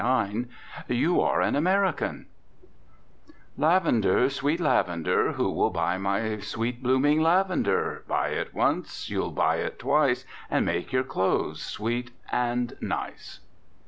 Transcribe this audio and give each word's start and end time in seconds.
IX 0.03 0.45
"YOU 0.87 1.19
ARE 1.21 1.41
AN 1.41 1.55
AMERICAN" 1.55 2.25
"Lavender, 3.55 4.31
sweet 4.31 4.59
lavender, 4.59 5.33
Who 5.33 5.51
will 5.51 5.69
buy 5.69 5.99
my 5.99 6.39
sweet 6.39 6.81
blooming 6.81 7.21
lavender? 7.21 8.03
Buy 8.07 8.29
it 8.29 8.51
once, 8.51 9.11
you'll 9.11 9.29
buy 9.29 9.57
it 9.57 9.77
twice, 9.77 10.25
And 10.49 10.65
make 10.65 10.91
your 10.91 11.03
clothes 11.03 11.61
sweet 11.61 12.09
and 12.31 12.75
nice!" 12.81 13.41